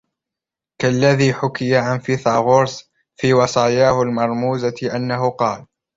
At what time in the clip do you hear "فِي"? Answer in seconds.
3.15-3.33